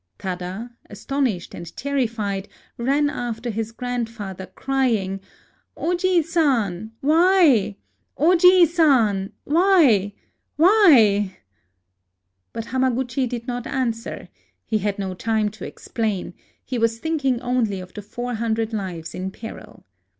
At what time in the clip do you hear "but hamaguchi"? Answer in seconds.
12.51-13.27